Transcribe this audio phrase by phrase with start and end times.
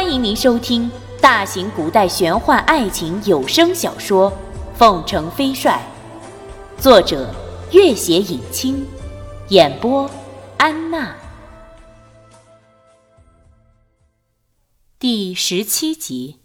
[0.00, 0.88] 欢迎您收听
[1.20, 4.30] 大型古代玄幻爱情有声小说
[4.76, 5.84] 《凤城飞帅》，
[6.80, 7.34] 作者：
[7.72, 8.86] 月写影清，
[9.48, 10.08] 演播：
[10.56, 11.16] 安娜。
[15.00, 16.38] 第十七集。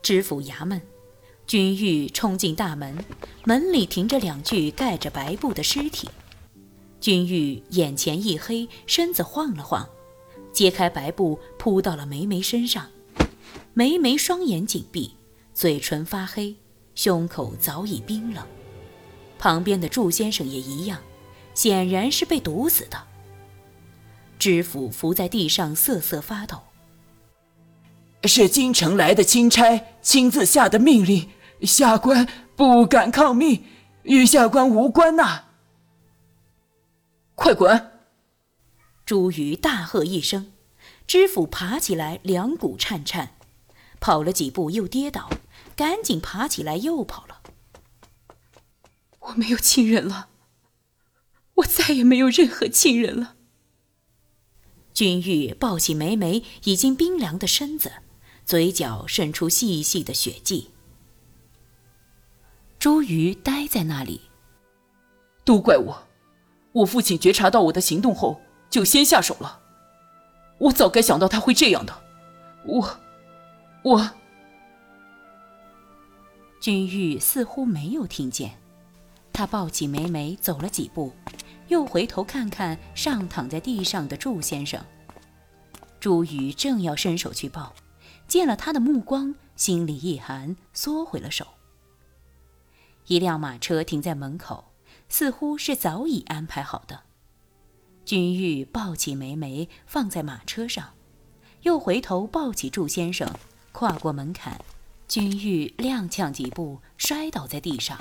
[0.00, 0.80] 知府衙门，
[1.46, 3.04] 君玉冲进大门，
[3.44, 6.08] 门里停着两具盖着白布的尸体。
[7.00, 9.88] 君玉眼前一黑，身子晃了晃，
[10.52, 12.86] 揭开白布扑到了梅梅身上。
[13.74, 15.14] 梅梅双眼紧闭，
[15.52, 16.56] 嘴唇发黑，
[16.94, 18.44] 胸口早已冰冷。
[19.38, 20.98] 旁边的祝先生也一样，
[21.54, 22.98] 显然是被毒死的。
[24.38, 26.58] 知府伏在地上瑟瑟发抖。
[28.24, 31.28] 是京城来的钦差亲自下的命令，
[31.62, 32.26] 下官
[32.56, 33.62] 不敢抗命，
[34.02, 35.44] 与下官无关呐！
[37.36, 37.92] 快滚！
[39.04, 40.52] 朱瑜大喝一声，
[41.06, 43.36] 知府爬起来，两股颤颤，
[44.00, 45.30] 跑了几步又跌倒，
[45.76, 47.42] 赶紧爬起来又跑了。
[49.20, 50.30] 我没有亲人了，
[51.56, 53.36] 我再也没有任何亲人了。
[54.92, 57.92] 君玉抱起梅梅已经冰凉的身子。
[58.46, 60.70] 嘴角渗出细细的血迹。
[62.78, 64.20] 朱瑜呆在那里。
[65.44, 66.05] 都怪我，
[66.76, 68.38] 我父亲觉察到我的行动后
[68.68, 69.60] 就先下手了。
[70.58, 72.02] 我早该想到他会这样的。
[72.66, 72.98] 我，
[73.82, 74.10] 我。
[76.60, 78.58] 君玉似乎没有听见，
[79.32, 81.12] 他抱起梅梅走了几步，
[81.68, 84.84] 又回头看看上躺在地上的祝先生。
[85.98, 87.72] 朱宇正要伸手去抱。
[88.28, 91.46] 见了他的目光，心里一寒，缩回了手。
[93.06, 94.64] 一辆马车停在门口，
[95.08, 97.00] 似乎是早已安排好的。
[98.04, 100.94] 君玉抱起梅梅放在马车上，
[101.62, 103.28] 又回头抱起祝先生，
[103.72, 104.60] 跨过门槛。
[105.08, 107.98] 君玉踉跄几步，摔倒在地上。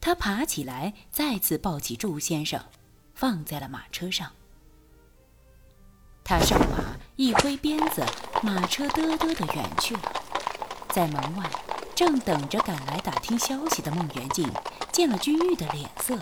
[0.00, 2.64] 他爬起来，再次抱起祝先生，
[3.14, 4.30] 放在了马车上。
[6.24, 8.04] 他上马，一挥鞭子。
[8.42, 10.02] 马车嘚嘚的远去了，
[10.88, 11.50] 在门外
[11.94, 14.48] 正等着赶来打听消息的孟元敬
[14.92, 16.18] 见了君玉的脸色，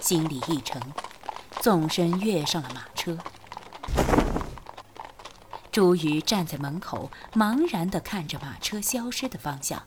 [0.00, 0.80] 心里一沉，
[1.60, 3.18] 纵身跃上了马车。
[5.70, 9.82] 朱瑜站在门口，茫然地看着马车消失的方向。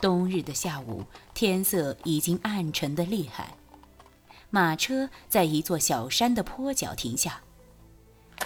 [0.00, 1.04] 冬日的下午，
[1.34, 3.54] 天色已经暗沉得厉害。
[4.50, 7.40] 马车在一座小山的坡脚停下。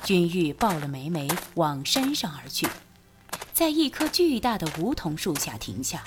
[0.02, 2.66] 君玉抱了梅梅往山上而去，
[3.52, 6.02] 在一棵巨大的梧桐树下停下。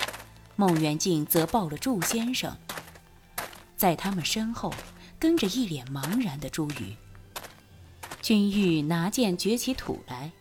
[0.58, 2.56] 孟元敬则抱了祝先生，
[3.76, 4.72] 在他们身后
[5.18, 6.96] 跟着一脸茫然的朱瑜。
[8.22, 10.32] 君玉拿剑掘起土来，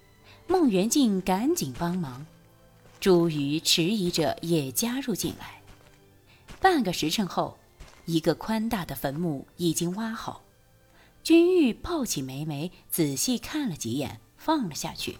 [0.47, 2.25] 孟元敬赶紧帮忙。
[3.01, 5.61] 朱瑜迟疑着也加入进来。
[6.61, 7.57] 半个时辰后，
[8.05, 10.41] 一个宽大的坟墓已经挖好。
[11.23, 15.17] 君玉抱起梅梅，仔细看了几眼，放了下去。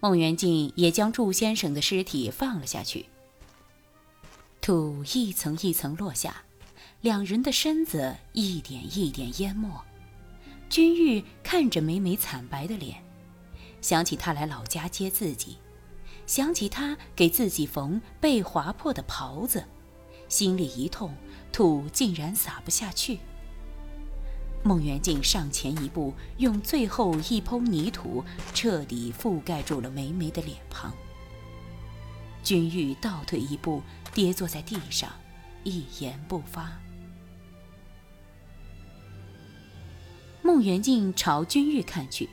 [0.00, 3.06] 孟元敬也将祝先生的尸体放了下去。
[4.62, 6.44] 土一层一层落下，
[7.00, 9.68] 两人的身子一点一点淹没。
[10.70, 13.02] 君玉看着梅梅惨白的脸，
[13.80, 15.56] 想起他来老家接自己，
[16.28, 19.64] 想起他给自己缝被划破的袍子，
[20.28, 21.12] 心里一痛，
[21.50, 23.18] 土竟然撒不下去。
[24.62, 28.24] 孟元敬上前一步，用最后一抔泥土
[28.54, 30.94] 彻底覆盖住了梅梅的脸庞。
[32.44, 33.80] 君玉倒退一步，
[34.14, 35.10] 跌坐在地上，
[35.64, 36.80] 一言不发。
[40.42, 42.28] 孟元敬朝君玉看去，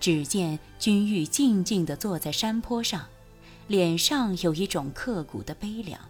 [0.00, 3.08] 只见君玉静静地坐在山坡上，
[3.66, 6.00] 脸上有一种刻骨的悲凉。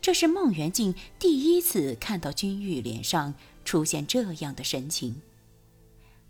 [0.00, 3.34] 这是孟元敬第一次看到君玉脸上。
[3.64, 5.22] 出现这样的神情，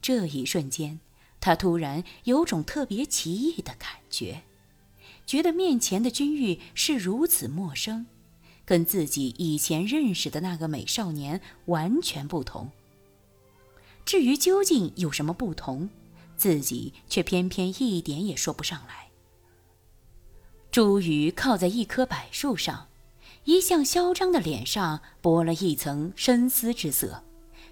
[0.01, 1.01] 这一瞬间，
[1.41, 4.43] 他突然有种特别奇异的感觉，
[5.27, 8.07] 觉得面前的君玉是如此陌生，
[8.65, 12.71] 跟自己以前认识的那个美少年完全不同。
[14.05, 15.89] 至于究竟有什么不同，
[16.37, 19.09] 自己却偏偏一点也说不上来。
[20.71, 22.89] 朱宇靠在一棵柏树上。
[23.45, 27.23] 一向嚣张的脸上薄了一层深思之色，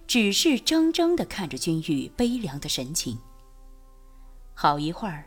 [0.07, 3.19] 只是怔怔地看着君玉悲凉的神情。
[4.53, 5.25] 好一会儿，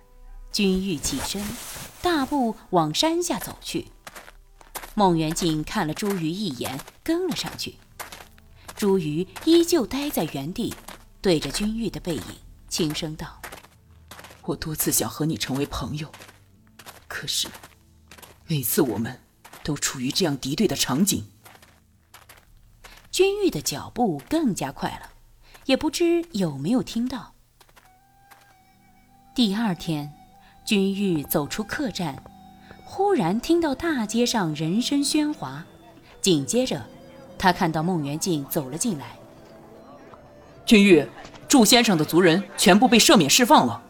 [0.55, 1.45] 君玉起身，
[2.01, 3.87] 大步往山下走去。
[4.93, 7.75] 孟元敬看了朱瑜一眼，跟了上去。
[8.73, 10.73] 朱瑜依旧待在原地，
[11.19, 12.23] 对着君玉的背影
[12.69, 13.41] 轻声道
[14.43, 16.09] ：“我多次想和你成为朋友，
[17.09, 17.49] 可是
[18.47, 19.19] 每次我们
[19.61, 21.27] 都处于这样敌对的场景。”
[23.11, 25.09] 君玉的脚步更加快了，
[25.65, 27.33] 也不知有没有听到。
[29.35, 30.13] 第二天，
[30.65, 32.23] 君玉走出客栈，
[32.83, 35.63] 忽然听到大街上人声喧哗，
[36.21, 36.83] 紧接着，
[37.37, 39.15] 他看到孟元敬走了进来。
[40.65, 41.07] 君玉，
[41.47, 43.83] 祝先生的族人全部被赦免释放了。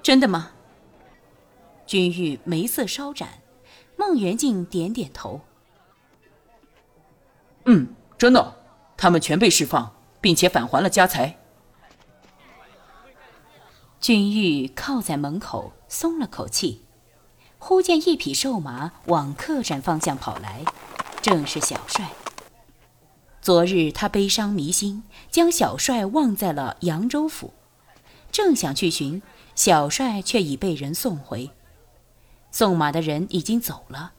[0.00, 0.52] 真的吗？
[1.84, 3.28] 君玉眉色稍展，
[3.96, 5.40] 孟元敬点点头。
[7.64, 8.54] 嗯，真的，
[8.96, 11.36] 他们全被释放，并且返还了家财。
[14.04, 16.82] 君玉靠在门口，松了口气，
[17.58, 20.62] 忽见一匹瘦马往客栈方向跑来，
[21.22, 22.10] 正是小帅。
[23.40, 27.54] 昨日他悲伤迷心，将小帅忘在了扬州府，
[28.30, 29.22] 正想去寻
[29.54, 31.50] 小帅，却已被人送回。
[32.50, 34.12] 送马的人已经走了。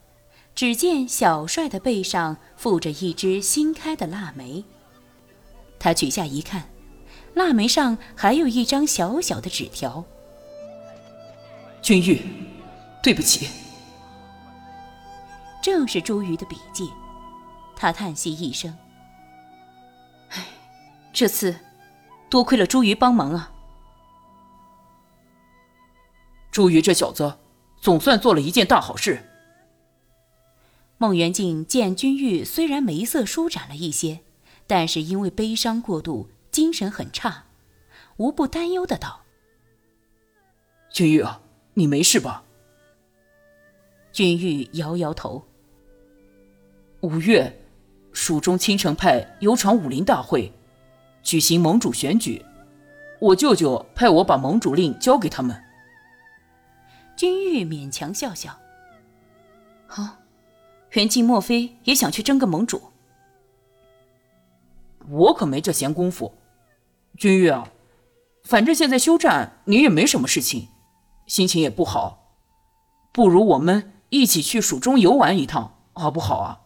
[0.56, 4.66] 只见小帅的背上附着一只新开的腊梅，
[5.78, 6.70] 他取下一看，
[7.36, 10.04] 腊梅上还有一张小小的纸条。
[11.82, 12.22] 君玉，
[13.04, 13.48] 对不起。
[15.62, 16.90] 正是朱瑜的笔迹，
[17.76, 18.76] 他叹息一声
[20.32, 20.46] ：“唉，
[21.12, 21.56] 这次
[22.30, 23.52] 多亏了朱瑜帮忙啊。”
[26.52, 27.40] 朱瑜这小子，
[27.82, 29.30] 总算做了一件大好事。
[30.98, 34.22] 孟元敬见君玉虽然眉色舒展了一些，
[34.66, 37.44] 但是因为悲伤过度，精神很差，
[38.16, 39.24] 无不担忧的道
[40.90, 41.42] ：“君玉啊，
[41.74, 42.46] 你没事吧？”
[44.14, 45.46] 君玉摇摇头。
[47.02, 47.62] 五月，
[48.14, 50.54] 蜀中青城派有场武林大会，
[51.22, 52.46] 举行盟主选举，
[53.20, 55.62] 我舅舅派我把盟主令交给他们。
[57.18, 58.58] 君玉勉强笑笑
[59.88, 60.20] ：“好。”
[60.92, 62.82] 元敬莫非也想去争个盟主？
[65.10, 66.34] 我可没这闲工夫。
[67.18, 67.70] 君玉啊，
[68.44, 70.70] 反正现在休战，你也没什么事情，
[71.28, 72.34] 心情也不好，
[73.12, 76.62] 不如我们一起去蜀中游玩一趟，好不好啊？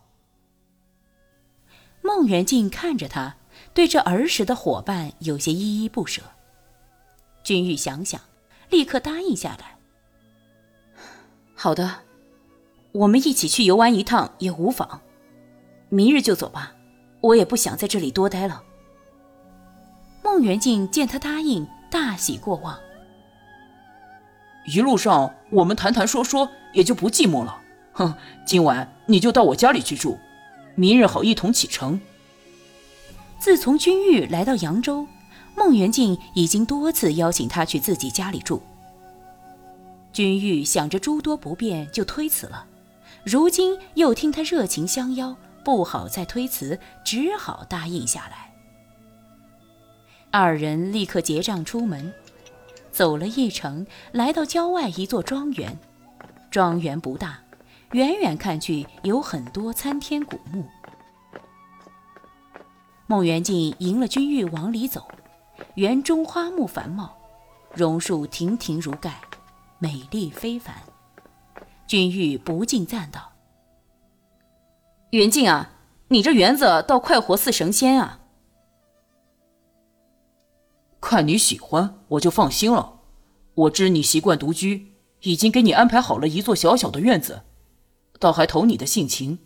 [2.02, 3.38] 孟元敬看着他，
[3.74, 6.22] 对这儿时的伙伴有些依依不舍。
[7.44, 8.20] 君玉想想，
[8.70, 9.78] 立刻答应下来。
[11.56, 12.00] 好的。
[12.92, 15.02] 我们一起去游玩一趟也无妨，
[15.90, 16.74] 明日就走吧。
[17.22, 18.64] 我也不想在这里多待了。
[20.32, 22.78] 孟元敬见他答应，大喜过望。
[24.68, 27.60] 一路上我们谈谈说说，也就不寂寞了。
[27.94, 28.14] 哼，
[28.46, 30.20] 今晚你就到我家里去住，
[30.76, 32.00] 明日好一同启程。
[33.40, 35.08] 自从君玉来到扬州，
[35.58, 38.62] 孟元敬已经多次邀请他去自己家里住。
[40.14, 42.68] 君玉想着诸多不便，就推辞了。
[43.24, 45.36] 如今又听他热情相邀，
[45.66, 48.49] 不好再推辞，只好答应下来。
[50.32, 52.14] 二人立刻结账出门，
[52.92, 55.76] 走了一程，来到郊外一座庄园。
[56.52, 57.40] 庄园不大，
[57.94, 60.66] 远远看去有很多参天古木。
[63.08, 65.08] 孟元敬迎了君玉往里走，
[65.74, 67.18] 园中花木繁茂，
[67.74, 69.20] 榕树亭亭如盖，
[69.80, 70.76] 美丽非凡。
[71.88, 73.32] 君玉不禁赞道
[75.10, 75.72] ：“元敬啊，
[76.10, 78.19] 你这园子倒快活似神仙啊！”
[81.10, 83.00] 看你喜欢，我就放心了。
[83.56, 87.42] 我知你习惯独居，已经给你安排好了一座小小的院子，
[88.20, 89.40] 倒还投你的性情。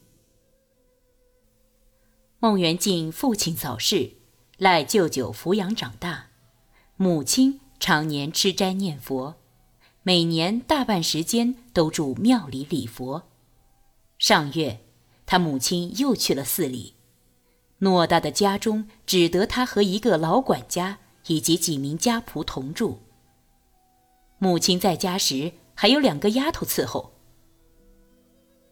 [2.39, 4.17] 孟元敬父亲早逝，
[4.57, 6.31] 赖舅舅抚养长大，
[6.97, 9.35] 母亲常年吃斋念佛。
[10.01, 13.23] 每年大半时间都住庙里礼佛。
[14.19, 14.81] 上月，
[15.25, 16.95] 他母亲又去了寺里。
[17.79, 22.99] 偌大的家中，只得他和一个老管家以及几名家仆同住。
[24.39, 27.13] 母亲在家时，还有两个丫头伺候。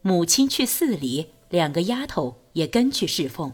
[0.02, 3.52] 母亲去寺里，两个丫头也跟去侍奉，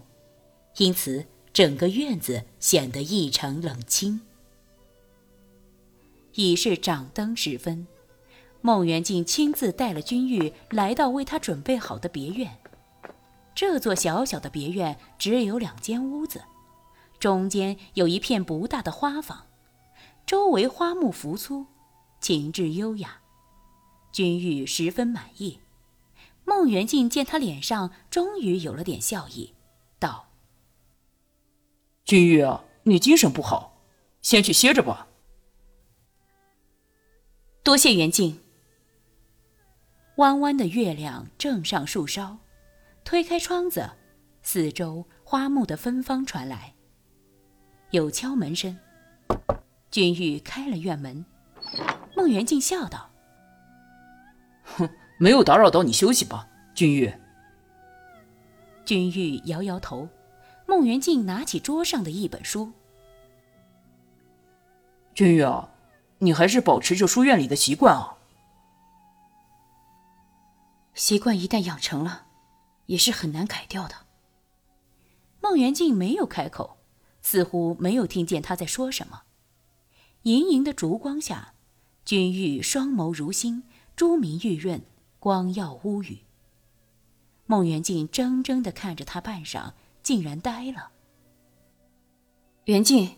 [0.79, 4.21] 因此整个院子显得异常冷清。
[6.35, 7.87] 已是掌灯时分，
[8.61, 12.59] 孟元敬亲自带了君玉来到为他准备好的别院。
[13.55, 16.43] 这座小小的别院只有两间屋子，
[17.19, 19.47] 中间有一片不大的花房，
[20.25, 21.67] 周围花木扶粗，
[22.21, 23.21] 情致优雅。
[24.13, 25.61] 君玉十分满意。
[26.45, 29.53] 孟元敬见他脸上终于有了点笑意，
[29.99, 30.31] 道
[32.07, 33.83] ：“君玉啊，你精神不好，
[34.23, 35.09] 先去歇着吧。
[37.63, 38.41] 多谢元敬。
[40.17, 42.39] 弯弯的月亮正上树梢，
[43.05, 43.91] 推开窗子，
[44.43, 46.75] 四周花木的芬芳传来。
[47.91, 48.79] 有敲门声，
[49.91, 51.25] 君玉开了院门。
[52.15, 53.09] 孟元敬笑道
[54.63, 57.11] ：“哼，没有打扰到你休息吧，君玉。”
[58.85, 60.07] 君玉摇摇头。
[60.67, 62.73] 孟元敬拿起桌上的一本书
[65.15, 65.71] ：“君玉啊，
[66.19, 68.19] 你还是保持着书院里的习惯啊。
[70.93, 72.27] 习惯一旦养成了，
[72.85, 73.95] 也是很难改掉的。”
[75.41, 76.78] 孟元敬没有开口。
[77.29, 79.25] 似乎没有听见他在说什么。
[80.23, 81.53] 盈盈的烛光下，
[82.03, 84.81] 君玉双眸如星，珠明玉润，
[85.19, 86.21] 光耀乌宇。
[87.45, 90.93] 孟元敬怔怔地看着他半晌，竟然呆了。
[92.65, 93.17] 元敬，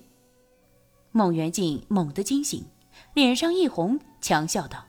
[1.13, 2.67] 孟元敬猛地惊醒，
[3.15, 4.87] 脸上一红，强笑道：“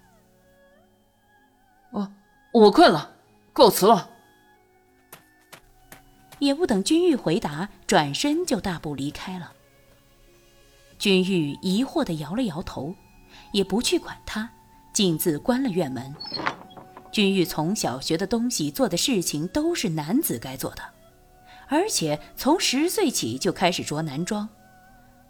[1.94, 2.12] 我，
[2.54, 3.16] 我困了，
[3.54, 4.10] 告辞了。”
[6.42, 9.54] 也不等君玉回答，转身就大步离开了。
[10.98, 12.96] 君玉疑惑地摇了摇头，
[13.54, 14.50] 也不去管他，
[14.92, 16.14] 径自关了院门。
[17.12, 20.82] 君玉从小学的东西、做的事情都是男子该做的，
[21.68, 24.50] 而且从十岁起就开始着男装，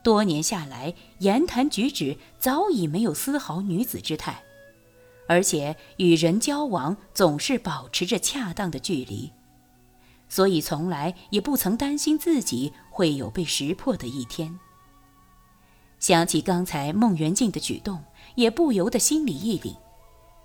[0.02, 4.42] 多年下来，言谈举止早已没有丝毫女子之态，
[5.28, 9.34] 而且与人交往总是保持着恰当的距离。
[10.32, 14.58] 所以从来也不曾担心自己会有被识破的一天。
[16.00, 18.02] 想起刚才孟元敬的举动，
[18.36, 19.76] 也不由得心里一凛，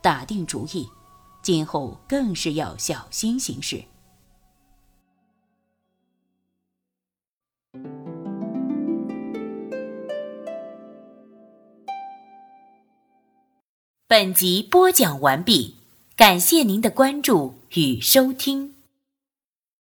[0.02, 0.88] 打定主意，
[1.40, 3.84] 今后更是要小心行事。
[14.08, 15.76] 本集播讲完毕，
[16.16, 18.75] 感谢您的关注与收听。